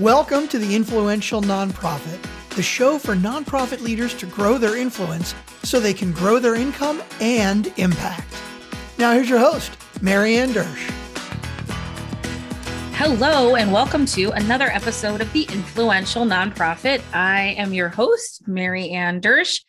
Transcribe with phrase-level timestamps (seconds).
[0.00, 5.80] Welcome to the Influential Nonprofit, the show for nonprofit leaders to grow their influence so
[5.80, 8.28] they can grow their income and impact.
[8.98, 9.72] Now, here's your host,
[10.02, 10.90] Marianne Dersch.
[12.92, 17.00] Hello, and welcome to another episode of the Influential Nonprofit.
[17.14, 19.60] I am your host, Mary Ann Dersch.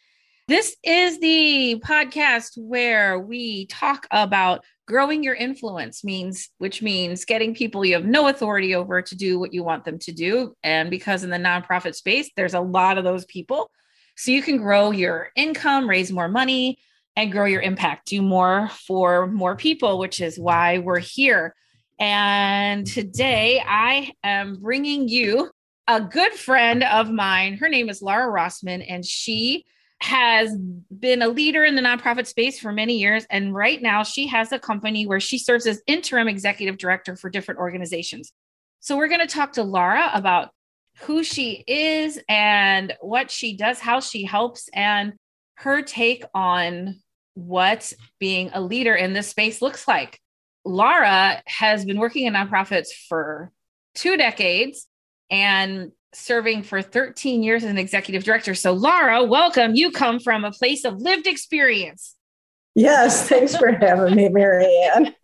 [0.49, 7.53] This is the podcast where we talk about growing your influence means which means getting
[7.53, 10.55] people you have no authority over to do what you want them to do.
[10.63, 13.69] And because in the nonprofit space there's a lot of those people.
[14.15, 16.79] So you can grow your income raise more money
[17.15, 18.07] and grow your impact.
[18.07, 21.53] Do more for more people which is why we're here.
[21.99, 25.51] And today i am bringing you
[25.87, 27.57] a good friend of mine.
[27.57, 29.65] Her name is laura rossman and she
[29.99, 30.55] has
[30.99, 33.25] been a leader in the nonprofit space for many years.
[33.29, 37.29] And right now, she has a company where she serves as interim executive director for
[37.29, 38.31] different organizations.
[38.79, 40.49] So, we're going to talk to Laura about
[40.99, 45.13] who she is and what she does, how she helps, and
[45.55, 46.99] her take on
[47.33, 50.19] what being a leader in this space looks like.
[50.65, 53.51] Laura has been working in nonprofits for
[53.95, 54.87] two decades
[55.29, 58.55] and serving for 13 years as an executive director.
[58.55, 59.75] So, Laura, welcome.
[59.75, 62.15] You come from a place of lived experience.
[62.75, 65.15] Yes, thanks for having me, Marianne.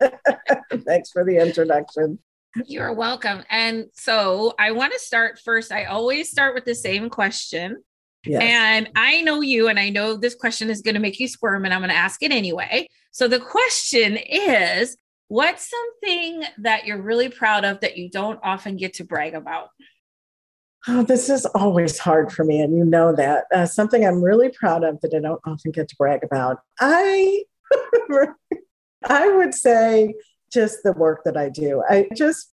[0.86, 2.18] thanks for the introduction.
[2.66, 3.42] You're welcome.
[3.50, 5.72] And so, I want to start first.
[5.72, 7.82] I always start with the same question.
[8.24, 8.42] Yes.
[8.42, 11.64] And I know you, and I know this question is going to make you squirm,
[11.64, 12.88] and I'm going to ask it anyway.
[13.10, 14.96] So, the question is
[15.28, 19.70] What's something that you're really proud of that you don't often get to brag about?
[20.86, 23.44] Oh, this is always hard for me, and you know that.
[23.54, 26.58] Uh, something I'm really proud of that I don't often get to brag about.
[26.78, 27.44] I,
[29.04, 30.14] I would say
[30.52, 31.82] just the work that I do.
[31.88, 32.52] I just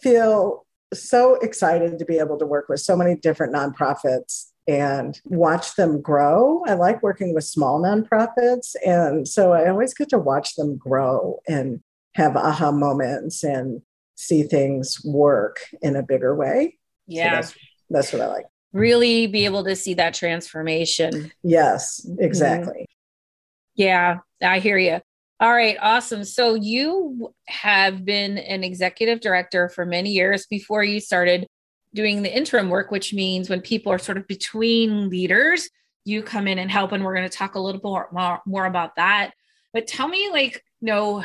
[0.00, 5.74] feel so excited to be able to work with so many different nonprofits and watch
[5.74, 6.62] them grow.
[6.68, 11.40] I like working with small nonprofits, and so I always get to watch them grow
[11.48, 11.80] and
[12.14, 13.82] have aha moments and
[14.14, 16.78] see things work in a bigger way.
[17.06, 17.30] Yeah.
[17.30, 17.58] So that's,
[17.90, 18.46] that's what I like.
[18.72, 21.32] Really be able to see that transformation.
[21.42, 22.22] Yes, mm-hmm.
[22.22, 22.72] exactly.
[22.72, 23.82] Mm-hmm.
[23.82, 25.00] Yeah, I hear you.
[25.38, 26.24] All right, awesome.
[26.24, 31.46] So you have been an executive director for many years before you started
[31.94, 35.68] doing the interim work, which means when people are sort of between leaders,
[36.04, 36.92] you come in and help.
[36.92, 39.32] And we're going to talk a little bit more, more about that.
[39.72, 41.24] But tell me, like, you know,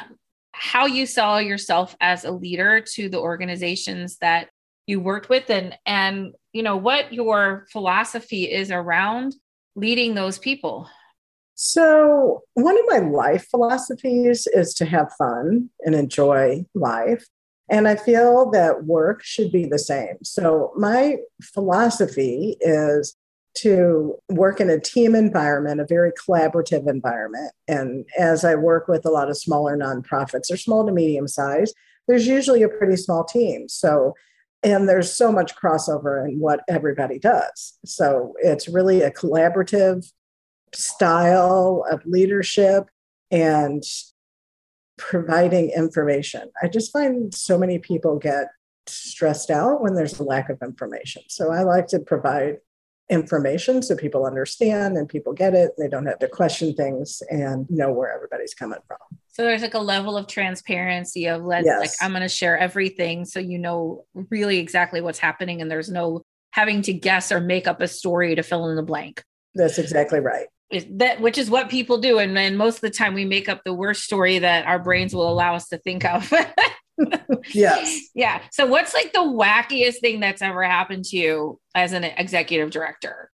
[0.51, 4.49] how you saw yourself as a leader to the organizations that
[4.87, 9.35] you worked with and and you know what your philosophy is around
[9.75, 10.89] leading those people
[11.55, 17.25] so one of my life philosophies is to have fun and enjoy life
[17.69, 23.15] and i feel that work should be the same so my philosophy is
[23.53, 27.51] to work in a team environment, a very collaborative environment.
[27.67, 31.73] And as I work with a lot of smaller nonprofits, or small to medium size,
[32.07, 33.67] there's usually a pretty small team.
[33.67, 34.15] So
[34.63, 37.77] and there's so much crossover in what everybody does.
[37.85, 40.11] So it's really a collaborative
[40.73, 42.89] style of leadership
[43.31, 43.83] and
[44.97, 46.51] providing information.
[46.61, 48.47] I just find so many people get
[48.87, 51.23] stressed out when there's a lack of information.
[51.27, 52.57] So I like to provide
[53.09, 55.71] information so people understand and people get it.
[55.77, 58.97] They don't have to question things and know where everybody's coming from.
[59.31, 61.79] So there's like a level of transparency of let's yes.
[61.79, 65.89] like I'm going to share everything so you know really exactly what's happening and there's
[65.89, 69.23] no having to guess or make up a story to fill in the blank.
[69.55, 70.47] That's exactly right.
[70.91, 73.61] That which is what people do and, and most of the time we make up
[73.63, 76.31] the worst story that our brains will allow us to think of.
[77.53, 77.99] yes.
[78.15, 78.41] Yeah.
[78.51, 83.31] So, what's like the wackiest thing that's ever happened to you as an executive director?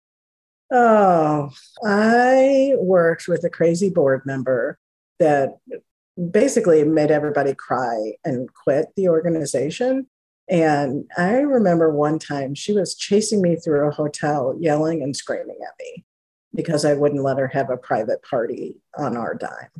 [0.73, 1.51] Oh,
[1.85, 4.79] I worked with a crazy board member
[5.19, 5.59] that
[6.31, 10.07] basically made everybody cry and quit the organization.
[10.49, 15.59] And I remember one time she was chasing me through a hotel, yelling and screaming
[15.63, 16.05] at me
[16.55, 19.71] because I wouldn't let her have a private party on our dime.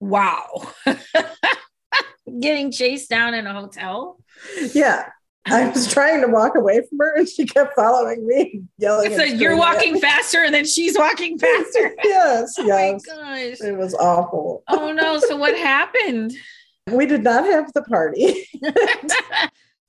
[0.00, 0.72] Wow.
[2.38, 4.18] getting chased down in a hotel?
[4.72, 5.10] Yeah.
[5.46, 9.16] I was trying to walk away from her and she kept following me, yelling.
[9.16, 11.94] So you're walking faster and then she's walking faster.
[12.04, 13.02] yes, oh yes.
[13.06, 13.60] My gosh.
[13.60, 14.62] It was awful.
[14.68, 15.18] Oh no.
[15.18, 16.32] So what happened?
[16.90, 18.48] We did not have the party.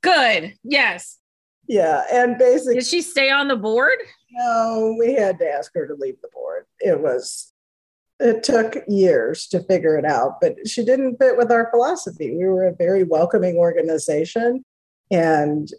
[0.01, 0.53] Good.
[0.63, 1.18] Yes.
[1.68, 2.03] Yeah.
[2.12, 3.98] And basically Did she stay on the board?
[4.31, 6.65] No, we had to ask her to leave the board.
[6.80, 7.51] It was
[8.19, 12.36] it took years to figure it out, but she didn't fit with our philosophy.
[12.36, 14.63] We were a very welcoming organization
[15.12, 15.69] And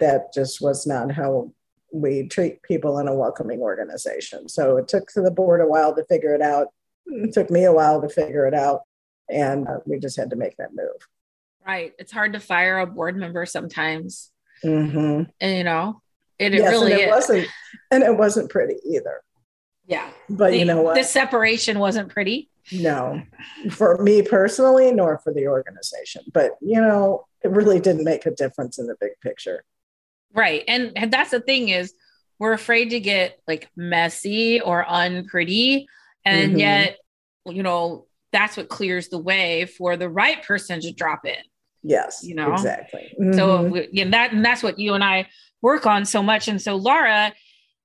[0.00, 1.52] that just was not how
[1.92, 4.48] we treat people in a welcoming organization.
[4.48, 6.68] So it took the board a while to figure it out.
[7.06, 8.82] It took me a while to figure it out.
[9.28, 11.08] And uh, we just had to make that move.
[11.64, 11.92] Right.
[11.98, 14.30] It's hard to fire a board member sometimes.
[14.64, 15.30] Mm-hmm.
[15.40, 16.02] And, you know,
[16.38, 17.10] it, it yes, really and it is.
[17.10, 17.48] wasn't,
[17.92, 19.22] and it wasn't pretty either.
[19.86, 20.10] Yeah.
[20.28, 20.96] But the, you know what?
[20.96, 22.49] The separation wasn't pretty.
[22.72, 23.22] No,
[23.70, 26.22] for me personally, nor for the organization.
[26.32, 29.64] But, you know, it really didn't make a difference in the big picture.
[30.32, 30.62] Right.
[30.68, 31.92] And, and that's the thing is
[32.38, 35.86] we're afraid to get like messy or unpretty.
[36.24, 36.58] And Mhm.
[36.58, 36.96] yet,
[37.46, 41.42] you know, that's what clears the way for the right person to drop in.
[41.82, 42.52] Yes, You know?
[42.52, 43.12] exactly.
[43.32, 43.70] So Mhm.
[43.72, 45.28] we- yeah, that and that's what you and I
[45.62, 46.46] work on so much.
[46.46, 47.32] And so Laura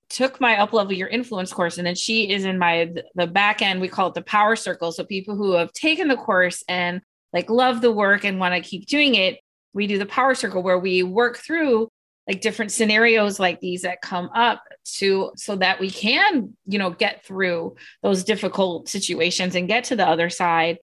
[0.10, 3.62] took my up level your influence course, and then she is in my the back
[3.62, 3.82] end.
[3.82, 4.92] We call it the power circle.
[4.92, 7.02] So people who have taken the course and
[7.34, 9.40] like love the work and want to keep doing it,
[9.74, 11.90] we do the power circle where we work through
[12.28, 16.90] like different scenarios like these that come up to so that we can you know
[16.90, 20.80] get through those difficult situations and get to the other side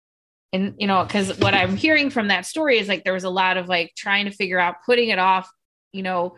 [0.53, 3.29] and you know because what i'm hearing from that story is like there was a
[3.29, 5.49] lot of like trying to figure out putting it off
[5.91, 6.35] you know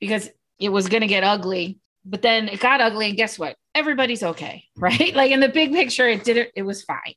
[0.00, 0.28] because
[0.58, 1.78] it was going to get ugly
[2.10, 5.72] but then it got ugly and guess what everybody's okay right like in the big
[5.72, 7.14] picture it didn't it was fine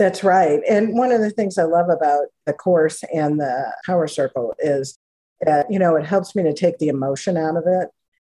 [0.00, 0.60] That's right.
[0.66, 4.98] And one of the things I love about the course and the power circle is
[5.42, 7.90] that, you know, it helps me to take the emotion out of it.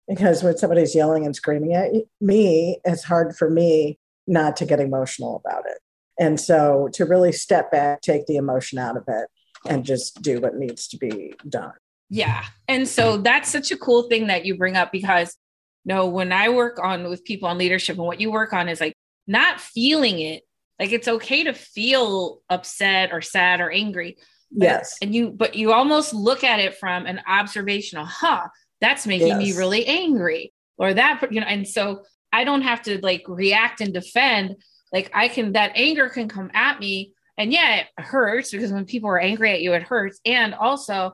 [0.09, 3.97] Because when somebody's yelling and screaming at me, it's hard for me
[4.27, 5.79] not to get emotional about it.
[6.19, 9.29] And so to really step back, take the emotion out of it,
[9.65, 11.75] and just do what needs to be done.
[12.11, 12.45] Yeah.
[12.67, 15.37] And so that's such a cool thing that you bring up because
[15.85, 18.81] no, when I work on with people on leadership and what you work on is
[18.81, 18.95] like
[19.27, 20.43] not feeling it.
[20.79, 24.17] Like it's okay to feel upset or sad or angry.
[24.51, 24.97] Yes.
[25.03, 28.49] And you, but you almost look at it from an observational, huh,
[28.81, 32.03] that's making me really angry or that, you know, and so
[32.33, 34.57] I don't have to like react and defend.
[34.93, 37.13] Like I can, that anger can come at me.
[37.39, 40.21] And yeah, it hurts because when people are angry at you, it hurts.
[40.25, 41.13] And also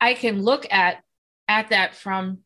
[0.00, 1.02] I can look at,
[1.46, 2.38] at that from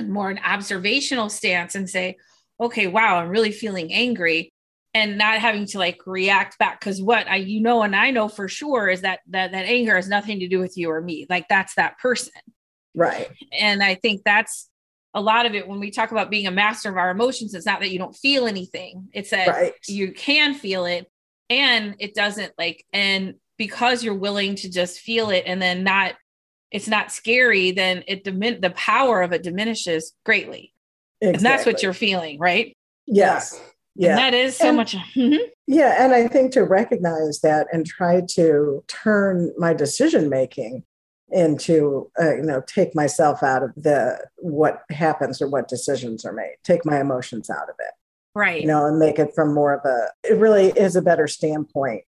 [0.00, 2.16] more an observational stance and say,
[2.60, 4.52] okay, wow, I'm really feeling angry
[4.94, 6.80] and not having to like react back.
[6.80, 9.96] Cause what I, you know, and I know for sure is that, that, that anger
[9.96, 11.26] has nothing to do with you or me.
[11.28, 12.32] Like that's that person.
[12.94, 13.28] Right.
[13.58, 14.68] And I think that's
[15.14, 17.54] a lot of it when we talk about being a master of our emotions.
[17.54, 19.08] It's not that you don't feel anything.
[19.12, 19.72] It's that Right.
[19.88, 21.10] you can feel it
[21.48, 26.14] and it doesn't like, and because you're willing to just feel it and then not,
[26.72, 30.72] it's not scary, then it dimin- the power of it diminishes greatly.
[31.20, 32.76] And that's what you're feeling, right?
[33.06, 33.60] Yes.
[33.94, 34.10] Yeah.
[34.10, 34.96] And that is so And- much.
[35.14, 35.38] Mhm.
[35.66, 40.84] Yeah, and I think to recognize that and try to turn my decision making
[41.30, 46.32] into, uh, you know, take myself out of the what happens or what decisions are
[46.32, 47.92] made, take my emotions out of it,
[48.34, 48.60] Right.
[48.62, 50.10] you know, and make it from more of a.
[50.24, 52.04] It really is a better standpoint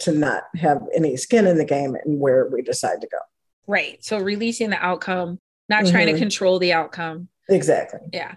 [0.00, 3.18] to not have any skin in the game and where we decide to go.
[3.70, 4.04] Right.
[4.04, 5.38] So releasing the outcome,
[5.68, 6.18] not trying to Mhm.
[6.18, 7.28] control the outcome.
[7.48, 8.00] Exactly.
[8.12, 8.34] Yeah.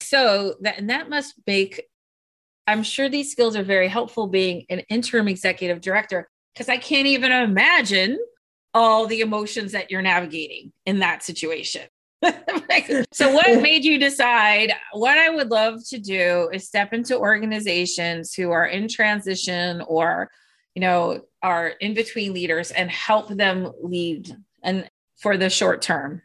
[0.00, 1.88] So that and that must make
[2.66, 7.06] I'm sure these skills are very helpful being an interim executive director because I can't
[7.06, 8.18] even imagine
[8.72, 11.82] all the emotions that you're navigating in that situation.
[13.12, 18.34] so what made you decide what I would love to do is step into organizations
[18.34, 20.30] who are in transition or
[20.74, 24.90] you know are in between leaders and help them lead and
[25.20, 26.22] for the short term.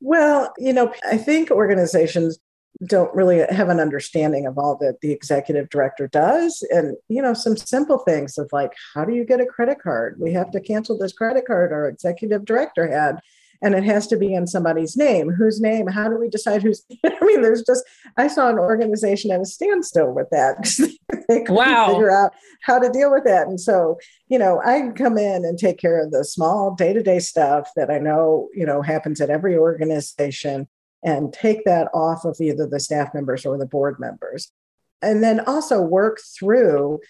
[0.00, 2.38] Well, you know, I think organizations
[2.86, 6.66] don't really have an understanding of all that the executive director does.
[6.70, 10.18] And, you know, some simple things of like, how do you get a credit card?
[10.20, 13.20] We have to cancel this credit card our executive director had.
[13.62, 15.30] And it has to be in somebody's name.
[15.30, 15.86] Whose name?
[15.86, 16.84] How do we decide who's?
[17.04, 17.84] I mean, there's just,
[18.16, 20.56] I saw an organization at a standstill with that.
[21.28, 21.88] they couldn't Wow.
[21.88, 22.32] figure out
[22.62, 23.46] how to deal with that.
[23.48, 23.98] And so,
[24.28, 27.18] you know, I can come in and take care of the small day to day
[27.18, 30.68] stuff that I know, you know, happens at every organization
[31.02, 34.50] and take that off of either the staff members or the board members.
[35.02, 37.00] And then also work through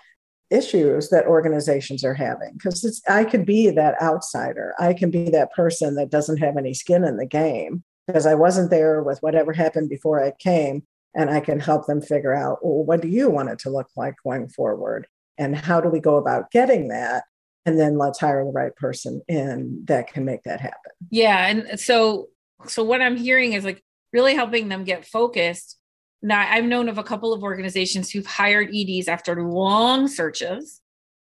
[0.51, 4.75] issues that organizations are having because I could be that outsider.
[4.79, 8.35] I can be that person that doesn't have any skin in the game because I
[8.35, 10.85] wasn't there with whatever happened before I came.
[11.15, 13.89] And I can help them figure out, well, what do you want it to look
[13.97, 15.07] like going forward?
[15.39, 17.25] And how do we go about getting that?
[17.65, 20.93] And then let's hire the right person in that can make that happen.
[21.11, 21.47] Yeah.
[21.47, 22.29] And so,
[22.67, 25.79] so what I'm hearing is like really helping them get focused.
[26.23, 30.81] Now, I've known of a couple of organizations who've hired EDs after long searches,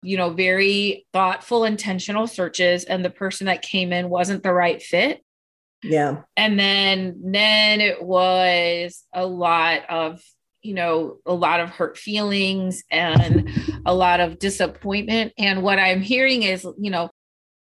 [0.01, 4.81] you know, very thoughtful, intentional searches, and the person that came in wasn't the right
[4.81, 5.23] fit.
[5.83, 6.21] Yeah.
[6.35, 10.21] And then then it was a lot of
[10.63, 13.49] you know a lot of hurt feelings and
[13.85, 17.09] a lot of disappointment and what i'm hearing is you know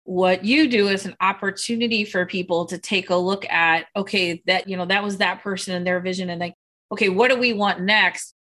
[0.04, 4.68] what you do is an opportunity for people to take a look at okay that
[4.68, 6.54] you know that was that person and their vision and like
[6.92, 8.34] okay what do we want next?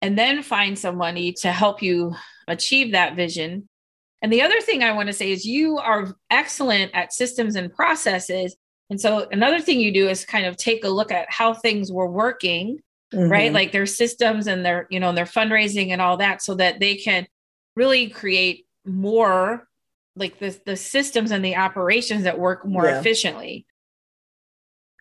[0.00, 2.14] And then find somebody to help you
[2.48, 3.68] achieve that vision.
[4.20, 7.72] And the other thing i want to say is you are excellent at systems and
[7.72, 8.56] processes.
[8.90, 11.90] And so another thing you do is kind of take a look at how things
[11.90, 12.80] were working
[13.12, 13.30] mm-hmm.
[13.30, 16.80] right like their systems and their you know their fundraising and all that so that
[16.80, 17.26] they can
[17.76, 19.68] really create more
[20.16, 22.98] like the the systems and the operations that work more yeah.
[22.98, 23.66] efficiently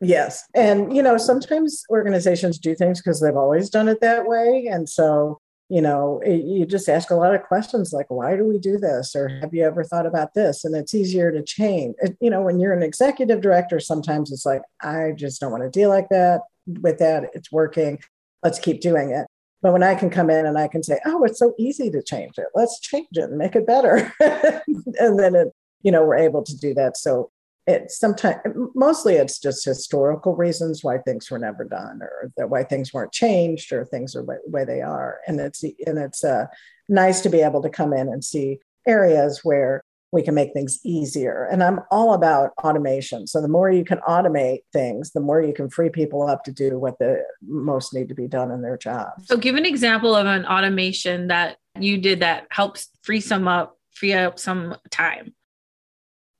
[0.02, 0.44] yes.
[0.54, 4.68] And you know sometimes organizations do things because they've always done it that way.
[4.70, 5.40] And so
[5.70, 8.78] you know it, you just ask a lot of questions like why do we do
[8.78, 9.16] this?
[9.16, 10.66] Or have you ever thought about this?
[10.66, 11.96] And it's easier to change.
[12.00, 15.64] It, you know when you're an executive director sometimes it's like i just don't want
[15.64, 17.30] to deal like that with that.
[17.34, 18.00] It's working.
[18.44, 19.28] Let's keep doing it.
[19.62, 22.02] But when I can come in and I can say, oh, it's so easy to
[22.02, 24.12] change it, let's change it and make it better.
[24.20, 25.50] and then it,
[25.84, 26.98] you know, we're able to do that.
[26.98, 27.30] So
[27.72, 28.38] it's sometimes
[28.76, 33.12] mostly it's just historical reasons why things were never done or that why things weren't
[33.12, 35.20] changed or things are the way they are.
[35.28, 36.46] And it's and it's uh,
[36.88, 40.80] nice to be able to come in and see areas where we can make things
[40.84, 41.48] easier.
[41.50, 43.28] And I'm all about automation.
[43.28, 46.52] So the more you can automate things, the more you can free people up to
[46.52, 49.28] do what the most need to be done in their jobs.
[49.28, 53.78] So give an example of an automation that you did that helps free some up,
[53.94, 55.34] free up some time.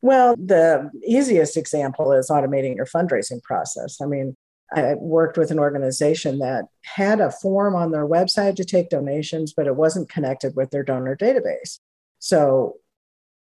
[0.02, 4.00] Well, the easiest example is automating your fundraising process.
[4.02, 4.36] I mean,
[4.74, 9.54] I worked with an organization that had a form on their website to take donations,
[9.54, 11.80] but it wasn't connected with their donor database.
[12.20, 12.78] So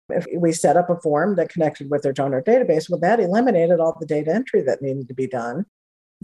[0.09, 3.79] if we set up a form that connected with their donor database, well, that eliminated
[3.79, 5.67] all the data entry that needed to be done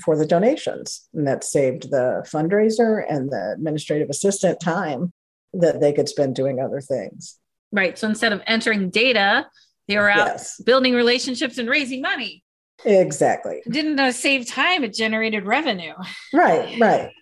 [0.02, 1.06] for the donations.
[1.12, 5.12] And that saved the fundraiser and the administrative assistant time
[5.52, 7.38] that they could spend doing other things.
[7.72, 7.98] Right.
[7.98, 9.46] So instead of entering data,
[9.88, 10.60] they were out yes.
[10.60, 12.42] building relationships and raising money.
[12.84, 13.62] Exactly.
[13.64, 15.94] It didn't uh, save time, it generated revenue.
[16.32, 17.12] Right, right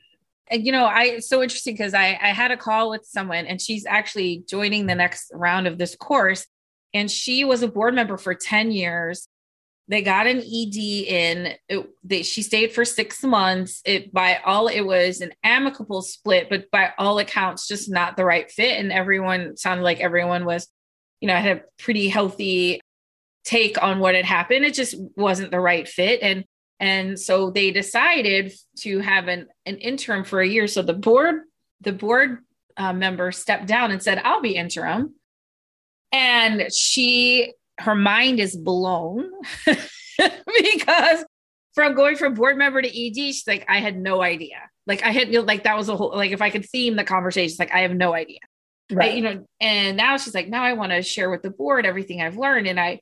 [0.53, 3.47] and you know i it's so interesting because I, I had a call with someone
[3.47, 6.47] and she's actually joining the next round of this course
[6.95, 9.29] and she was a board member for 10 years
[9.89, 14.69] they got an ed in it, they, she stayed for six months it by all
[14.69, 18.93] it was an amicable split but by all accounts just not the right fit and
[18.93, 20.69] everyone sounded like everyone was
[21.23, 22.81] you know I had a pretty healthy
[23.45, 26.45] take on what had happened it just wasn't the right fit and
[26.83, 30.67] and so they decided to have an, an interim for a year.
[30.67, 31.43] So the board,
[31.81, 32.39] the board
[32.77, 35.15] uh, member stepped down and said, I'll be interim.
[36.11, 39.31] And she, her mind is blown
[40.19, 41.25] because
[41.73, 44.57] from going from board member to ED, she's like, I had no idea.
[44.85, 47.55] Like I had like that was a whole like if I could theme the conversation,
[47.61, 48.41] like I have no idea.
[48.93, 49.13] Right.
[49.13, 51.87] I, you know, and now she's like, now I want to share with the board
[51.87, 52.67] everything I've learned.
[52.67, 53.01] And I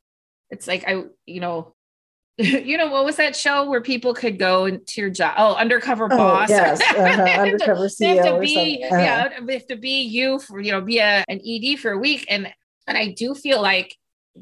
[0.51, 1.75] it's like I, you know,
[2.39, 5.35] you know what was that show where people could go into your job?
[5.37, 6.49] Oh, undercover oh, boss.
[6.49, 7.23] Yes, uh-huh.
[7.43, 8.35] undercover CEO.
[8.35, 8.97] to be, uh-huh.
[8.97, 12.25] yeah, have to be you for you know be a, an ED for a week,
[12.29, 12.53] and
[12.87, 13.95] and I do feel like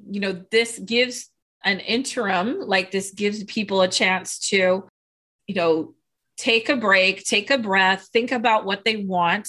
[0.09, 1.31] you know this gives
[1.65, 4.87] an interim, like this gives people a chance to,
[5.47, 5.95] you know,
[6.37, 9.49] take a break, take a breath, think about what they want,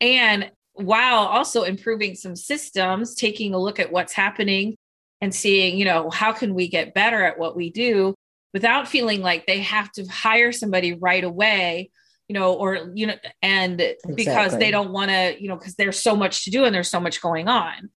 [0.00, 4.76] and while also improving some systems, taking a look at what's happening
[5.20, 8.14] and seeing, you know, how can we get better at what we do
[8.52, 11.90] without feeling like they have to hire somebody right away,
[12.28, 14.14] you know, or, you know, and exactly.
[14.14, 16.90] because they don't want to, you know, because there's so much to do and there's
[16.90, 17.90] so much going on.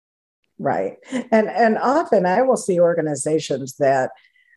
[0.57, 0.97] Right.
[1.31, 4.11] And and often I will see organizations that,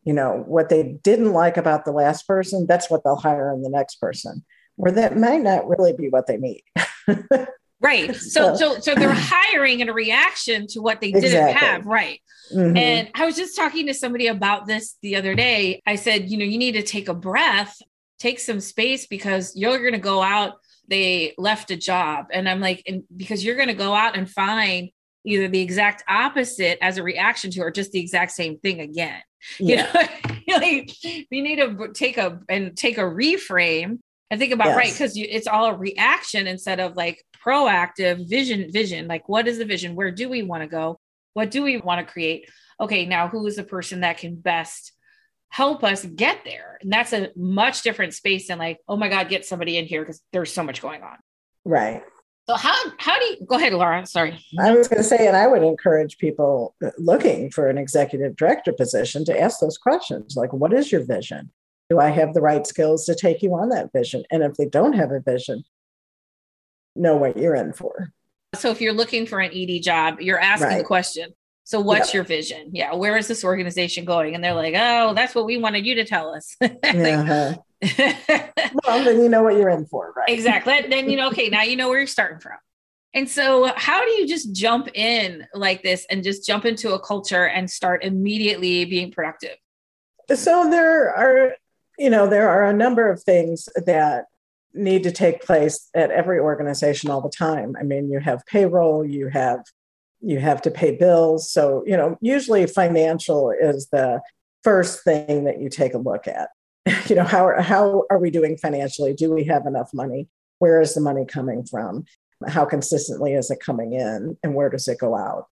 [0.05, 3.63] you know, what they didn't like about the last person, that's what they'll hire in
[3.63, 4.45] the next person,
[4.77, 6.63] or that might not really be what they need.
[7.81, 8.15] Right.
[8.29, 11.87] So, so, so they're hiring in a reaction to what they didn't have.
[11.87, 12.21] Right.
[12.53, 12.77] Mm-hmm.
[12.77, 15.83] And I was just talking to somebody about this the other day.
[15.87, 17.77] I said, you know, you need to take a breath,
[18.19, 20.55] take some space because you're going to go out.
[20.89, 22.27] They left a job.
[22.33, 24.91] And I'm like, and because you're going to go out and find
[25.25, 29.21] either the exact opposite as a reaction to, or just the exact same thing again.
[29.59, 30.09] Yeah.
[30.47, 33.99] You know, like, you need to take a and take a reframe
[34.31, 34.77] and think about yes.
[34.77, 39.59] right because it's all a reaction instead of like proactive vision vision like what is
[39.59, 40.99] the vision where do we want to go
[41.35, 42.49] what do we want to create
[42.81, 44.93] okay now who is the person that can best
[45.51, 49.29] help us get there and that's a much different space than like oh my god
[49.29, 51.17] get somebody in here because there's so much going on
[51.65, 52.03] right
[52.49, 54.07] So how how do you go ahead, Laura?
[54.07, 54.43] Sorry.
[54.59, 58.37] I was going to say, and I would encourage people uh, looking for an executive
[58.37, 61.51] director position to ask those questions like, what is your vision?
[61.91, 64.25] Do I have the right skills to take you on that vision?
[64.31, 65.65] And if they don't have a vision,
[66.95, 68.13] know what you're in for.
[68.55, 70.79] So if you're looking for an ED job, you're asking right.
[70.79, 71.33] the question.
[71.65, 72.71] So what's your vision?
[72.73, 74.35] Yeah, where is this organization going?
[74.35, 76.57] And they're like, oh, that's what we wanted you to tell us.
[76.63, 77.57] uh-huh.
[78.87, 80.31] well, then you know what you're in for, right?
[80.31, 80.81] Exactly.
[80.89, 82.57] Then you know, okay, now you know where you're starting from.
[83.15, 87.01] And so, how do you just jump in like this and just jump into a
[87.01, 89.57] culture and start immediately being productive?
[90.35, 91.55] So, there are,
[91.99, 94.27] you know, there are a number of things that
[94.75, 97.75] need to take place at every organization all the time.
[97.79, 99.61] I mean, you have payroll, you have
[100.21, 101.49] you have to pay bills.
[101.51, 104.21] So, you know, usually financial is the
[104.65, 106.49] first thing that you take a look at.
[107.09, 110.29] you know how are, how are we doing financially do we have enough money
[110.59, 112.05] where is the money coming from
[112.47, 115.47] how consistently is it coming in and where does it go out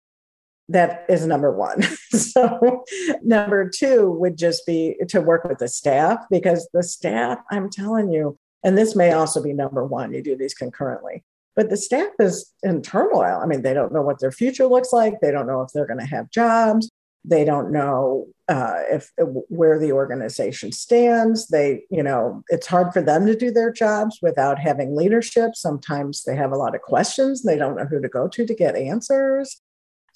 [0.68, 2.84] that is number one so
[3.22, 8.10] number two would just be to work with the staff because the staff i'm telling
[8.10, 12.10] you and this may also be number one you do these concurrently but the staff
[12.18, 15.46] is in turmoil i mean they don't know what their future looks like they don't
[15.46, 16.90] know if they're going to have jobs
[17.26, 19.10] they don't know uh, if
[19.48, 21.48] where the organization stands.
[21.48, 25.56] They, you know, it's hard for them to do their jobs without having leadership.
[25.56, 27.42] Sometimes they have a lot of questions.
[27.42, 29.60] They don't know who to go to to get answers.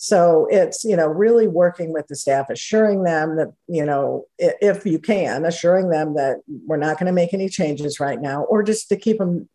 [0.02, 4.86] So it's, you know, really working with the staff, assuring them that, you know, if
[4.86, 8.62] you can, assuring them that we're not going to make any changes right now, or
[8.62, 9.46] just to keep them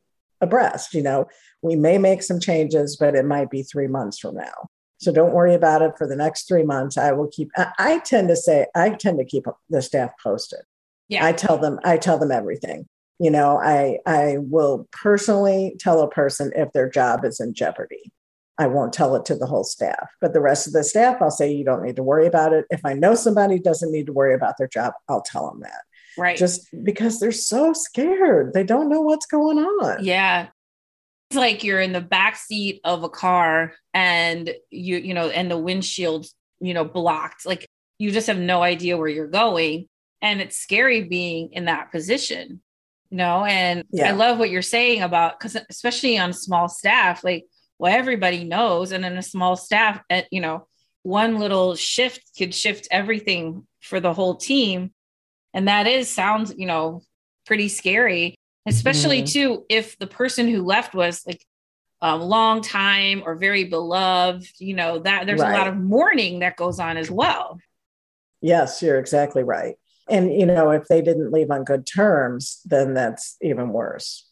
[0.42, 0.94] abreast.
[0.94, 1.26] You know,
[1.64, 4.68] we may make some changes, but it might be three months from now.
[5.00, 6.96] So don't worry about it for the next three months.
[6.96, 10.60] I will keep, I, I tend to say, I tend to keep the staff posted.
[11.10, 11.26] Yeah.
[11.26, 12.88] I tell them, I tell them everything.
[13.18, 18.12] You know, I, I will personally tell a person if their job is in jeopardy.
[18.58, 21.32] I won't tell it to the whole staff, but the rest of the staff, I'll
[21.32, 22.66] say, you don't need to worry about it.
[22.70, 25.82] If I know somebody doesn't need to worry about their job, I'll tell them that.
[26.18, 26.38] Right.
[26.38, 28.54] Just because they're so scared.
[28.54, 30.04] They don't know what's going on.
[30.04, 30.48] Yeah
[31.30, 35.50] it's like you're in the back seat of a car and you you know and
[35.50, 36.26] the windshield
[36.60, 39.88] you know blocked like you just have no idea where you're going
[40.22, 42.62] and it's scary being in that position
[43.10, 44.10] you know and yeah.
[44.10, 47.46] i love what you're saying about because especially on small staff like
[47.80, 50.68] well everybody knows and in a small staff eh, you know
[51.04, 54.92] one little shift could shift everything for the whole team
[55.54, 57.02] and that is sounds you know
[57.46, 58.36] pretty scary
[58.66, 59.32] especially mm.
[59.32, 61.44] too if the person who left was like
[62.02, 65.54] a long time or very beloved you know that there's right.
[65.54, 67.60] a lot of mourning that goes on as well
[68.42, 69.76] yes you're exactly right
[70.10, 74.28] and you know if they didn't leave on good terms then that's even worse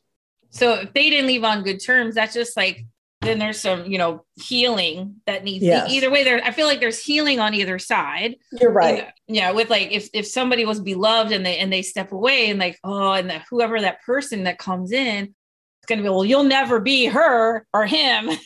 [0.50, 2.86] so if they didn't leave on good terms that's just like
[3.24, 5.90] then there's some you know healing that needs yes.
[5.92, 6.24] either way.
[6.24, 8.36] There i feel like there's healing on either side.
[8.52, 8.96] You're right.
[8.96, 12.12] you know, yeah with like if if somebody was beloved and they and they step
[12.12, 16.04] away and like oh and the, whoever that person that comes in it's going to
[16.04, 18.30] be well you'll never be her or him.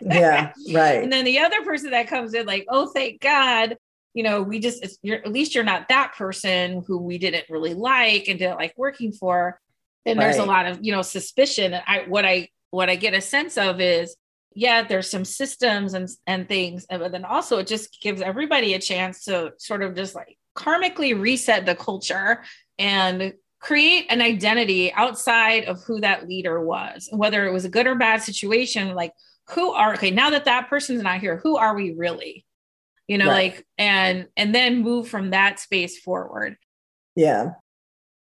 [0.00, 1.02] Yeah right.
[1.02, 3.76] And then the other person that comes in like oh thank god
[4.14, 7.74] you know we just you're at least you're not that person who we didn't really
[7.74, 9.58] like and didn't like working for.
[10.04, 10.24] Then right.
[10.24, 11.74] there's a lot of you know suspicion.
[11.74, 14.16] I what i what i get a sense of is
[14.54, 18.78] yeah, there's some systems and and things, but then also it just gives everybody a
[18.78, 22.42] chance to sort of just like karmically reset the culture
[22.78, 27.86] and create an identity outside of who that leader was, whether it was a good
[27.86, 28.94] or bad situation.
[28.94, 29.12] Like,
[29.50, 31.38] who are okay now that that person's not here?
[31.38, 32.44] Who are we really?
[33.08, 33.54] You know, right.
[33.54, 36.56] like and and then move from that space forward.
[37.16, 37.52] Yeah.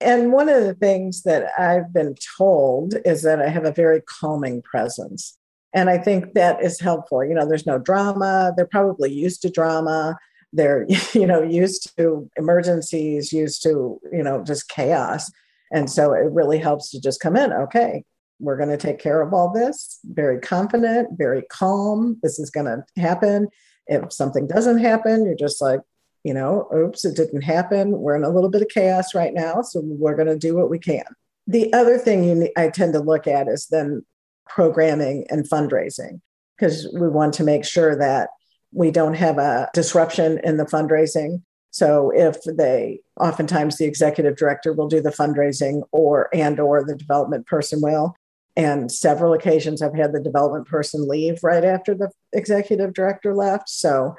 [0.02, 4.02] And one of the things that I've been told is that I have a very
[4.02, 5.38] calming presence.
[5.76, 7.24] And I think that is helpful.
[7.24, 8.54] You know, there's no drama.
[8.56, 10.18] They're probably used to drama.
[10.54, 15.30] They're, you know, used to emergencies, used to, you know, just chaos.
[15.72, 17.52] And so it really helps to just come in.
[17.52, 18.06] Okay,
[18.40, 20.00] we're going to take care of all this.
[20.06, 22.20] Very confident, very calm.
[22.24, 23.50] This is going to happen.
[23.88, 25.82] If something doesn't happen, you're just like,
[26.24, 27.92] you know, oops, it didn't happen.
[27.92, 29.62] We're in a little bit of chaos right now.
[29.62, 31.04] So we're going to do what we can.
[31.46, 34.04] The other thing you, I tend to look at is then
[34.48, 36.22] programming and fundraising
[36.58, 38.30] because we want to make sure that
[38.72, 41.42] we don't have a disruption in the fundraising.
[41.72, 46.96] So if they oftentimes the executive director will do the fundraising or and or the
[46.96, 48.16] development person will.
[48.58, 53.68] And several occasions I've had the development person leave right after the executive director left.
[53.68, 54.16] So,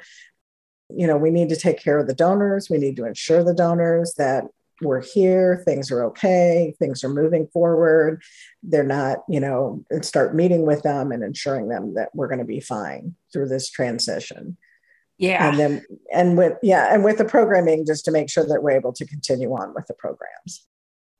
[0.89, 2.69] you know, we need to take care of the donors.
[2.69, 4.43] We need to ensure the donors that
[4.81, 8.21] we're here, things are okay, things are moving forward.
[8.63, 12.39] They're not, you know, and start meeting with them and ensuring them that we're going
[12.39, 14.57] to be fine through this transition.
[15.17, 15.49] Yeah.
[15.49, 18.71] And then, and with, yeah, and with the programming, just to make sure that we're
[18.71, 20.67] able to continue on with the programs.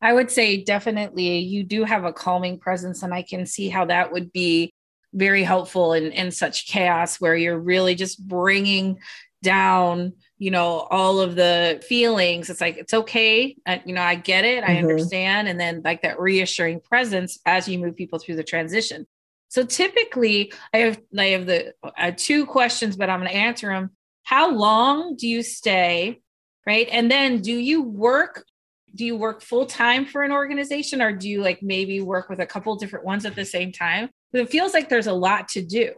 [0.01, 3.85] I would say definitely you do have a calming presence, and I can see how
[3.85, 4.71] that would be
[5.13, 8.99] very helpful in, in such chaos where you're really just bringing
[9.43, 12.49] down you know all of the feelings.
[12.49, 13.55] It's like it's okay.
[13.85, 14.63] You know i get it.
[14.63, 14.89] I mm-hmm.
[14.89, 15.47] understand.
[15.47, 19.07] And then like that reassuring presence as you move people through the transition.
[19.49, 23.67] So typically i have i have the uh, two questions but i'm going to answer
[23.69, 23.91] them
[24.23, 26.19] how long do you stay
[26.67, 26.89] right?
[26.91, 28.45] And then do you work
[28.93, 32.39] do you work full time for an organization or do you like maybe work with
[32.39, 34.09] a couple different ones at the same time?
[34.31, 35.93] But it feels like there's a lot to do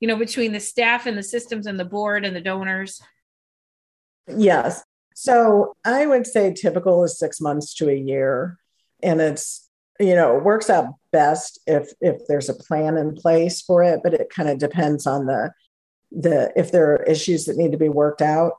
[0.00, 3.00] you know between the staff and the systems and the board and the donors
[4.36, 4.84] Yes.
[5.14, 8.58] So I would say typical is six months to a year.
[9.02, 13.62] And it's, you know, it works out best if if there's a plan in place
[13.62, 15.52] for it, but it kind of depends on the
[16.12, 18.52] the if there are issues that need to be worked out.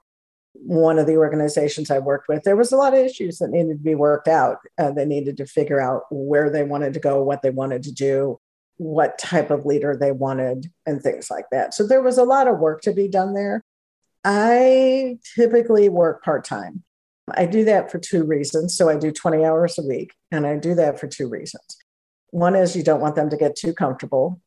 [0.54, 3.78] One of the organizations I worked with, there was a lot of issues that needed
[3.78, 4.58] to be worked out.
[4.78, 7.93] Uh, they needed to figure out where they wanted to go, what they wanted to
[7.93, 8.39] do,
[8.80, 11.74] what type of leader they wanted, and things like that.
[11.74, 13.62] So there was a lot of work to be done there.
[14.24, 16.84] I typically work part time.
[17.36, 18.76] I do that for two reasons.
[18.76, 21.78] So I do 20 hours a week, and I do that for two reasons.
[22.32, 24.39] One is you don't want them to get too comfortable.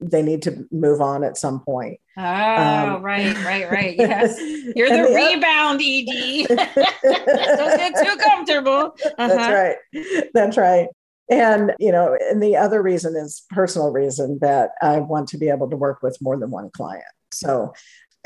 [0.00, 1.98] They need to move on at some point.
[2.16, 3.96] Oh, um, right, right, right.
[3.98, 4.38] Yes.
[4.74, 6.48] You're the, the rebound ED.
[7.56, 8.96] don't get too comfortable.
[9.18, 9.28] Uh-huh.
[9.28, 10.26] That's right.
[10.32, 10.88] That's right.
[11.30, 15.48] And, you know, and the other reason is personal reason that I want to be
[15.48, 17.04] able to work with more than one client.
[17.32, 17.72] So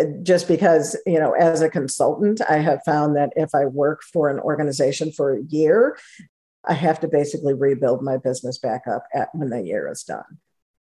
[0.01, 4.03] uh, just because you know as a consultant i have found that if i work
[4.13, 5.97] for an organization for a year
[6.67, 10.25] i have to basically rebuild my business back up at when the year is done.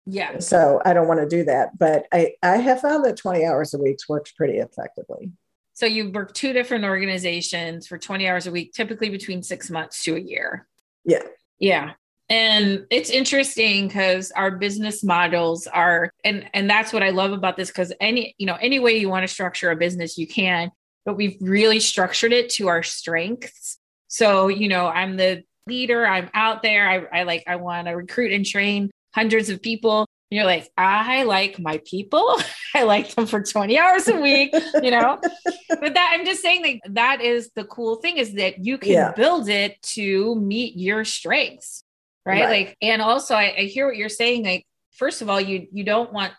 [0.07, 0.39] Yeah.
[0.41, 3.73] So i don't want to do that but i i have found that 20 hours
[3.73, 5.31] a week works pretty effectively.
[5.75, 10.03] So you work two different organizations for 20 hours a week typically between six months
[10.05, 10.67] to a year?
[11.05, 11.23] Yeah.
[11.61, 11.93] Yeah
[12.31, 17.57] and it's interesting because our business models are and and that's what i love about
[17.57, 20.71] this because any you know any way you want to structure a business you can
[21.05, 23.79] but we've really structured it to our strengths.
[24.09, 27.93] So you know i'm the leader i'm out there i, I like i want to
[27.93, 30.01] recruit and train hundreds of people.
[30.31, 32.39] And you're like i like my people.
[32.77, 35.21] I like them for 20 hours a week you know?
[35.69, 38.93] But that i'm just saying like that is the cool thing is that you can
[38.93, 39.13] yeah.
[39.13, 41.84] build it to meet your strengths
[42.25, 42.45] right?
[42.45, 42.67] right.
[42.67, 44.45] Like, and also I, I hear what you're saying.
[44.45, 46.33] Like, first of all, you you don't want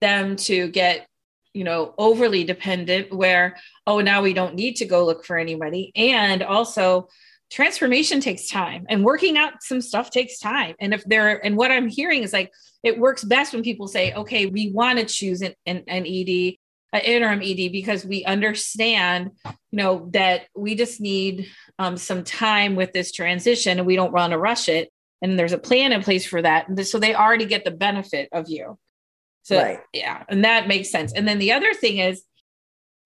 [0.00, 1.06] them to get
[1.52, 3.56] you know overly dependent where
[3.86, 7.08] oh now we don't need to go look for anybody and also
[7.50, 11.72] transformation takes time and working out some stuff takes time and if they're and what
[11.72, 12.52] i'm hearing is like
[12.82, 16.54] it works best when people say okay we want to choose an, an, an ed
[16.92, 22.76] an interim ed because we understand you know that we just need um, some time
[22.76, 24.88] with this transition and we don't want to rush it
[25.22, 28.48] and there's a plan in place for that so they already get the benefit of
[28.48, 28.78] you.
[29.42, 29.80] So right.
[29.92, 31.12] yeah and that makes sense.
[31.12, 32.22] And then the other thing is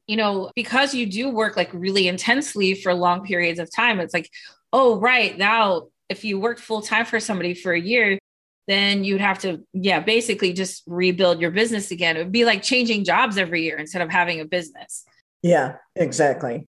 [0.07, 4.13] you know because you do work like really intensely for long periods of time it's
[4.13, 4.29] like
[4.71, 8.19] oh right now if you worked full time for somebody for a year
[8.67, 12.17] then you'd have to yeah basically just rebuild your business again.
[12.17, 15.05] It would be like changing jobs every year instead of having a business.
[15.43, 16.67] Yeah exactly.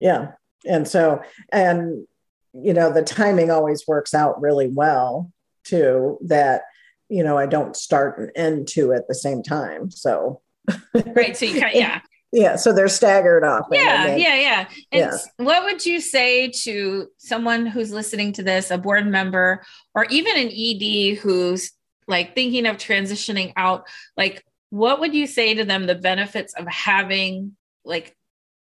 [0.00, 0.32] Yeah
[0.66, 2.06] and so and
[2.52, 5.32] you know, the timing always works out really well
[5.64, 6.62] too, that,
[7.08, 9.90] you know, I don't start and end to at the same time.
[9.90, 10.40] So,
[10.94, 11.36] right.
[11.36, 12.00] So you kind of, yeah.
[12.30, 13.68] Yeah, so they're staggered off.
[13.72, 14.68] Yeah, yeah, yeah.
[14.92, 15.16] And yeah.
[15.38, 20.36] what would you say to someone who's listening to this, a board member, or even
[20.36, 21.72] an ED who's
[22.06, 23.88] like thinking of transitioning out?
[24.14, 28.14] Like, what would you say to them the benefits of having like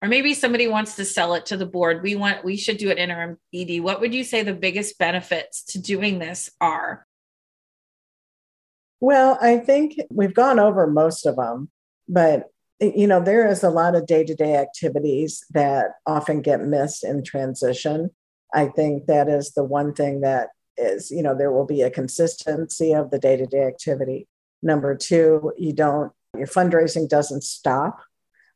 [0.02, 2.02] or maybe somebody wants to sell it to the board.
[2.02, 5.64] We want we should do an interim ed what would you say the biggest benefits
[5.66, 7.06] to doing this are?
[9.00, 11.70] Well i think we've gone over most of them
[12.08, 17.24] but you know there is a lot of day-to-day activities that often get missed in
[17.24, 18.12] transition.
[18.54, 21.90] I think that is the one thing that is you know there will be a
[21.90, 24.28] consistency of the day-to-day activity.
[24.62, 28.00] Number two you don't your fundraising doesn't stop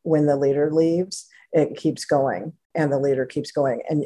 [0.03, 3.81] when the leader leaves it keeps going and the leader keeps going.
[3.89, 4.05] And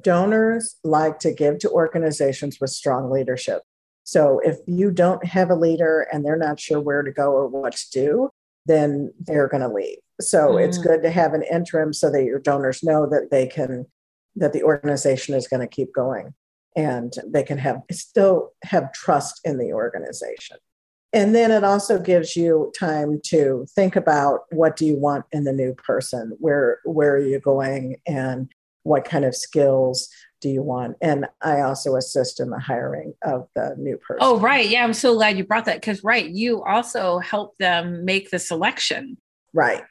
[0.00, 3.62] donors like to give to organizations with strong leadership.
[4.04, 7.48] So if you don't have a leader and they're not sure where to go or
[7.48, 8.30] what to do,
[8.66, 9.98] then they're going to leave.
[10.20, 10.64] So mm.
[10.64, 13.86] it's good to have an interim so that your donors know that they can
[14.36, 16.32] that the organization is going to keep going
[16.74, 20.56] and they can have still have trust in the organization
[21.12, 25.44] and then it also gives you time to think about what do you want in
[25.44, 26.36] the new person?
[26.38, 27.96] Where where are you going?
[28.06, 28.50] And
[28.84, 30.08] what kind of skills
[30.40, 30.96] do you want?
[31.00, 34.18] And i also assist in the hiring of the new person.
[34.20, 34.68] Oh right.
[34.68, 38.38] Yeah i'm so glad you brought that because right you also help them make the
[38.38, 39.18] selection.
[39.52, 39.82] Right.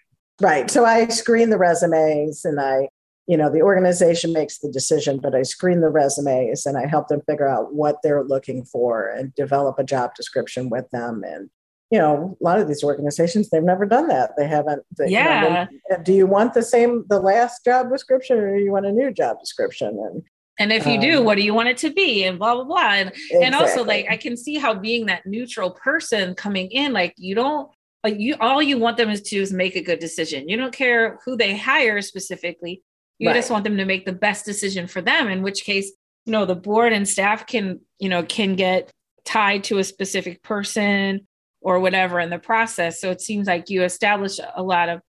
[0.41, 0.71] Right.
[0.71, 2.89] So i screen the resumes and i
[3.27, 7.07] you know the organization makes the decision but i screen the resumes and i help
[7.07, 11.23] them figure out what they're looking for and develop a job description with them.
[11.25, 11.49] And
[11.89, 14.31] you know a lot of these organizations they've never done that.
[14.37, 17.89] They haven't they, yeah you know, they, do you want the same the last job
[17.89, 19.99] description or do you want a new job description?
[19.99, 20.23] And
[20.57, 22.23] and if you um, do what do you want it to be?
[22.23, 22.93] And blah blah blah.
[22.93, 23.43] And exactly.
[23.43, 27.35] and also like i can see how being that neutral person coming in like you
[27.35, 27.69] don't
[28.03, 30.47] like you all you want them is to is make a good decision.
[30.47, 32.83] You don't care who they hire specifically
[33.21, 33.35] you right.
[33.35, 35.91] just want them to make the best decision for them, in which case,
[36.25, 38.91] you know, the board and staff can, you know, can get
[39.25, 41.27] tied to a specific person
[41.61, 42.99] or whatever in the process.
[42.99, 45.01] So it seems like you establish a lot of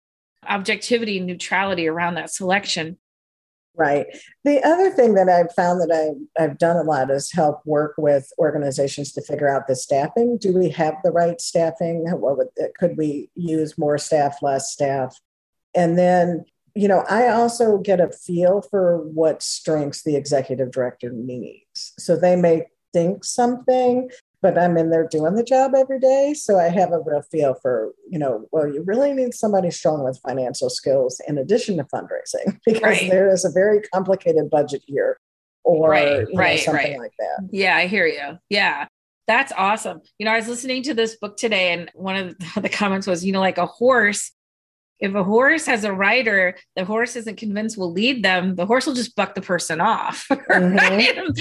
[0.45, 2.97] objectivity and neutrality around that selection.
[3.77, 4.07] Right.
[4.43, 7.93] The other thing that I've found that I, I've done a lot is help work
[7.97, 10.37] with organizations to figure out the staffing.
[10.37, 12.03] Do we have the right staffing?
[12.11, 15.17] What would, could we use more staff, less staff?
[15.73, 16.43] And then
[16.75, 21.93] you know, I also get a feel for what strengths the executive director needs.
[21.97, 24.09] So they may think something,
[24.41, 26.33] but I'm in there doing the job every day.
[26.33, 30.03] So I have a real feel for, you know, well, you really need somebody strong
[30.03, 33.09] with financial skills in addition to fundraising because right.
[33.09, 35.19] there is a very complicated budget here
[35.63, 36.99] or right, you know, right, something right.
[36.99, 37.49] like that.
[37.51, 38.39] Yeah, I hear you.
[38.49, 38.87] Yeah.
[39.27, 40.01] That's awesome.
[40.17, 43.23] You know, I was listening to this book today, and one of the comments was,
[43.23, 44.31] you know, like a horse
[45.01, 48.85] if a horse has a rider, the horse isn't convinced will lead them, the horse
[48.85, 50.27] will just buck the person off.
[50.51, 51.31] Mm-hmm.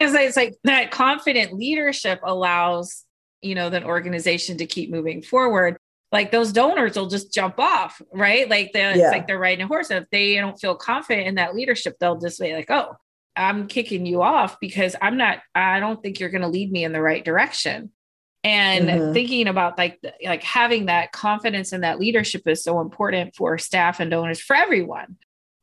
[0.00, 3.04] it's, like, it's like that confident leadership allows,
[3.42, 5.76] you know, that organization to keep moving forward.
[6.10, 8.48] Like those donors will just jump off, right?
[8.48, 8.94] Like they, yeah.
[8.94, 9.90] it's like they're riding a horse.
[9.90, 12.96] And if they don't feel confident in that leadership, they'll just be like, oh,
[13.36, 16.84] I'm kicking you off because I'm not, I don't think you're going to lead me
[16.84, 17.92] in the right direction
[18.44, 19.12] and mm-hmm.
[19.12, 24.00] thinking about like like having that confidence and that leadership is so important for staff
[24.00, 25.16] and donors for everyone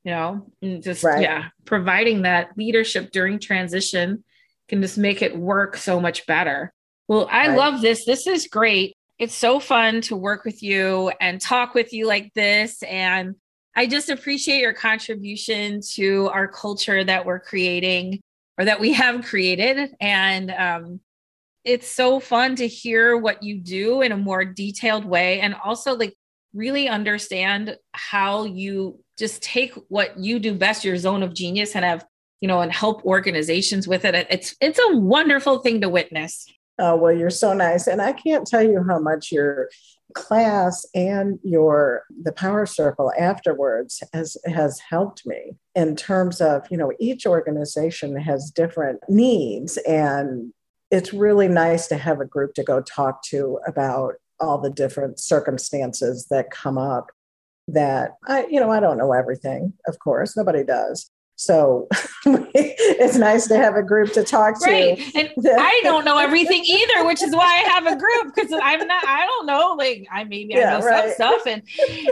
[0.03, 0.45] you know
[0.81, 1.21] just right.
[1.21, 4.23] yeah providing that leadership during transition
[4.67, 6.73] can just make it work so much better
[7.07, 7.57] well i right.
[7.57, 11.93] love this this is great it's so fun to work with you and talk with
[11.93, 13.35] you like this and
[13.75, 18.19] i just appreciate your contribution to our culture that we're creating
[18.57, 20.99] or that we have created and um,
[21.65, 25.95] it's so fun to hear what you do in a more detailed way and also
[25.95, 26.13] like
[26.53, 31.83] really understand how you just take what you do best your zone of genius and
[31.83, 32.05] have
[32.39, 34.27] you know and help organizations with it.
[34.29, 36.45] It's it's a wonderful thing to witness.
[36.77, 37.87] Oh well you're so nice.
[37.87, 39.69] And i can't tell you how much your
[40.13, 46.77] class and your the power circle afterwards has has helped me in terms of you
[46.77, 50.53] know each organization has different needs and
[50.91, 55.19] it's really nice to have a group to go talk to about all the different
[55.19, 57.11] circumstances that come up
[57.67, 61.09] that I, you know, I don't know everything, of course, nobody does.
[61.37, 61.87] So
[62.25, 64.69] it's nice to have a group to talk to.
[64.69, 65.15] Right.
[65.15, 68.87] And I don't know everything either, which is why I have a group because I'm
[68.87, 71.13] not, I don't know, like I maybe yeah, I know right.
[71.13, 71.63] some stuff and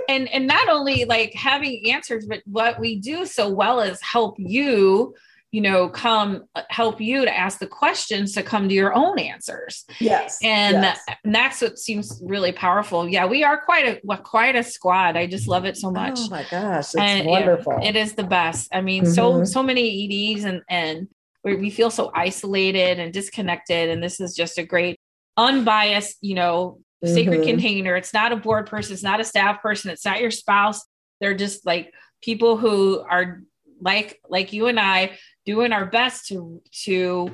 [0.09, 4.36] and and not only like having answers, but what we do so well is help
[4.38, 5.13] you
[5.53, 9.19] you know come uh, help you to ask the questions to come to your own
[9.19, 9.85] answers.
[9.99, 10.39] Yes.
[10.41, 10.99] And, yes.
[11.23, 13.07] and that's what seems really powerful.
[13.07, 15.15] Yeah we are quite a quite a squad.
[15.15, 16.19] I just love it so much.
[16.21, 16.85] Oh my gosh.
[16.85, 17.77] It's and wonderful.
[17.77, 18.67] it, it is the best.
[18.73, 19.13] I mean mm-hmm.
[19.13, 21.07] so so many eds and and
[21.43, 24.99] we feel so isolated and disconnected and this is just a great
[25.37, 27.49] unbiased you know sacred mm-hmm.
[27.49, 27.95] container.
[27.95, 28.93] It's not a board person.
[28.93, 29.91] It's not a staff person.
[29.91, 30.81] It's not your spouse.
[31.21, 33.43] They're just like people who are
[33.81, 37.32] like like you and I doing our best to to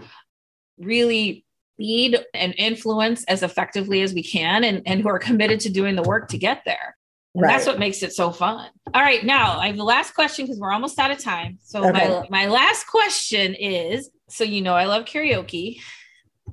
[0.78, 1.45] really
[1.78, 5.95] lead and influence as effectively as we can and, and who are committed to doing
[5.95, 6.98] the work to get there.
[7.34, 7.54] And right.
[7.54, 8.69] that's what makes it so fun.
[8.93, 11.60] All right, now I have the last question because we're almost out of time.
[11.63, 12.08] So okay.
[12.08, 15.80] my, my last question is so you know I love karaoke.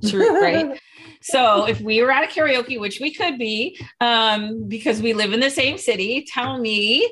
[0.09, 0.79] True, right?
[1.23, 5.33] so if we were at a karaoke, which we could be, um, because we live
[5.33, 7.11] in the same city, tell me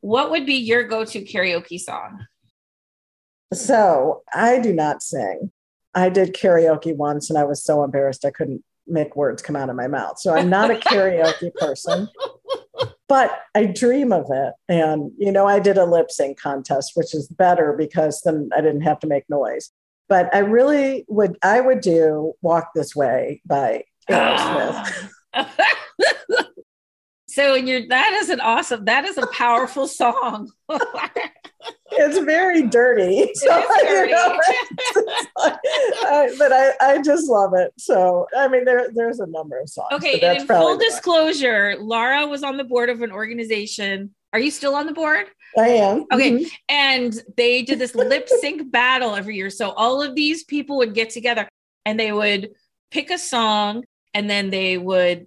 [0.00, 2.26] what would be your go-to karaoke song?
[3.52, 5.50] So I do not sing.
[5.94, 9.70] I did karaoke once and I was so embarrassed I couldn't make words come out
[9.70, 10.18] of my mouth.
[10.18, 12.08] So I'm not a karaoke person.
[13.08, 14.54] but I dream of it.
[14.68, 18.60] And, you know, I did a lip sync contest, which is better because then I
[18.60, 19.70] didn't have to make noise.
[20.08, 25.10] But I really would, I would do Walk This Way by Aerosmith.
[25.34, 25.54] Ah.
[27.28, 30.50] so you're, that is an awesome, that is a powerful song.
[31.98, 33.30] it's very dirty.
[33.34, 34.10] So, dirty.
[34.10, 34.38] You know,
[35.36, 37.72] I, but I, I just love it.
[37.78, 39.88] So I mean, there there's a number of songs.
[39.92, 44.14] Okay, and in full disclosure, Laura was on the board of an organization.
[44.32, 45.26] Are you still on the board?
[45.56, 46.04] I am.
[46.12, 46.44] Okay, mm-hmm.
[46.68, 49.50] and they did this lip sync battle every year.
[49.50, 51.48] So all of these people would get together
[51.84, 52.50] and they would
[52.90, 53.84] pick a song
[54.14, 55.26] and then they would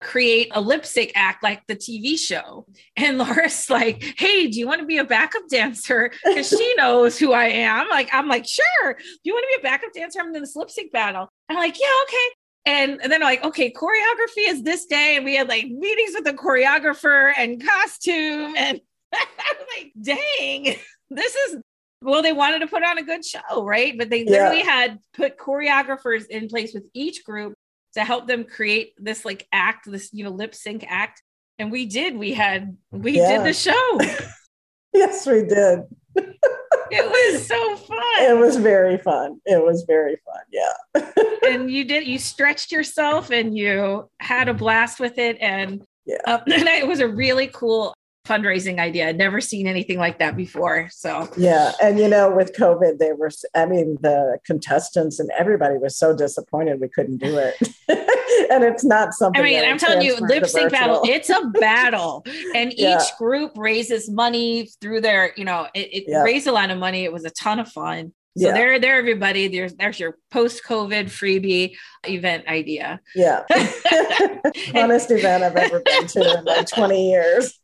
[0.00, 2.66] create a lip sync act like the TV show.
[2.96, 6.10] And Laura's like, Hey, do you want to be a backup dancer?
[6.24, 7.88] Because she knows who I am.
[7.88, 8.94] Like, I'm like, Sure.
[8.94, 10.20] Do you want to be a backup dancer?
[10.20, 11.28] I'm in this lip sync battle.
[11.48, 12.28] I'm like, Yeah, okay.
[12.66, 15.14] And, and then I'm like, okay, choreography is this day.
[15.16, 18.54] And we had like meetings with the choreographer and costume.
[18.56, 18.80] And
[19.14, 20.74] I'm like, dang,
[21.08, 21.60] this is
[22.02, 23.96] well, they wanted to put on a good show, right?
[23.96, 24.64] But they literally yeah.
[24.64, 27.54] had put choreographers in place with each group
[27.96, 31.22] to help them create this like act, this, you know, lip sync act.
[31.58, 32.16] And we did.
[32.16, 33.38] We had, we yeah.
[33.38, 33.98] did the show.
[34.92, 35.80] yes, we did.
[36.14, 37.98] it was so fun.
[38.18, 39.40] It was very fun.
[39.46, 40.42] It was very fun.
[40.52, 41.10] Yeah.
[41.48, 45.38] and you did, you stretched yourself and you had a blast with it.
[45.40, 46.18] And, yeah.
[46.26, 47.94] Uh, and it was a really cool
[48.26, 49.08] fundraising idea.
[49.08, 50.88] I'd never seen anything like that before.
[50.92, 51.72] So, yeah.
[51.82, 56.14] And, you know, with COVID, they were, I mean, the contestants and everybody was so
[56.14, 57.54] disappointed we couldn't do it.
[58.50, 59.40] and it's not something.
[59.40, 62.24] I mean, I'm telling you, lip sync battle, it's a battle.
[62.54, 62.96] and yeah.
[62.96, 66.22] each group raises money through their, you know, it, it yeah.
[66.22, 67.04] raised a lot of money.
[67.04, 68.12] It was a ton of fun.
[68.36, 68.52] So yeah.
[68.52, 69.48] there, there, everybody.
[69.48, 73.00] There's there's your post-COVID freebie event idea.
[73.14, 77.58] Yeah, funnest event I've ever been to in like 20 years.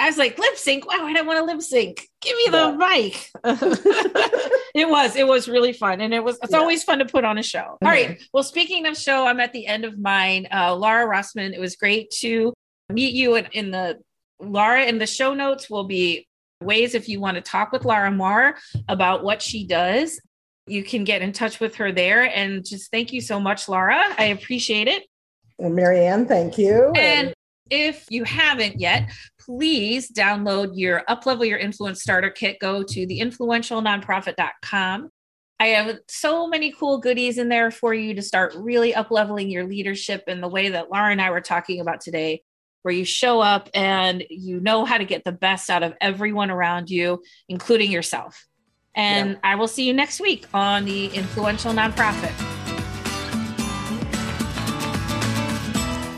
[0.00, 0.86] I was like, lip sync.
[0.86, 2.08] Wow, I don't want to lip sync.
[2.20, 2.88] Give me the yeah.
[2.88, 3.30] mic.
[4.74, 6.00] it was, it was really fun.
[6.00, 6.58] And it was, it's yeah.
[6.58, 7.58] always fun to put on a show.
[7.58, 7.86] Mm-hmm.
[7.86, 8.22] All right.
[8.32, 10.46] Well, speaking of show, I'm at the end of mine.
[10.52, 12.52] Uh, Laura Rossman, it was great to
[12.92, 13.98] meet you in, in the
[14.40, 16.27] Laura in the show notes will be
[16.60, 18.56] ways if you want to talk with Laura Marr
[18.88, 20.20] about what she does.
[20.66, 22.22] You can get in touch with her there.
[22.22, 24.02] And just thank you so much, Laura.
[24.18, 25.04] I appreciate it.
[25.56, 26.92] Well, Marianne, thank you.
[26.94, 27.34] And, and
[27.70, 32.58] if you haven't yet, please download your Uplevel Your Influence Starter Kit.
[32.60, 35.10] Go to theinfluentialnonprofit.com.
[35.60, 39.64] I have so many cool goodies in there for you to start really upleveling your
[39.64, 42.42] leadership in the way that Laura and I were talking about today,
[42.82, 46.50] where you show up and you know how to get the best out of everyone
[46.50, 48.46] around you, including yourself.
[48.94, 52.32] And I will see you next week on the Influential Nonprofit.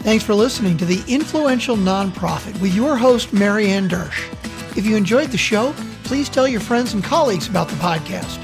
[0.02, 4.34] Thanks for listening to The Influential Nonprofit with your host, Marianne Dersch.
[4.74, 8.38] If you enjoyed the show, please tell your friends and colleagues about the podcast.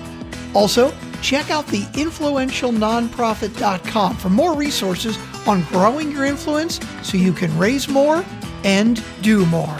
[0.54, 5.16] Also, check out the influentialnonprofit.com for more resources
[5.46, 8.24] on growing your influence so you can raise more
[8.64, 9.76] and do more.